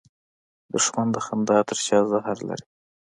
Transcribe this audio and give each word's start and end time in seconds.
دښمن 0.73 1.07
د 1.13 1.17
خندا 1.25 1.57
تر 1.67 1.77
شا 1.85 1.99
زهر 2.11 2.37
لري 2.47 2.65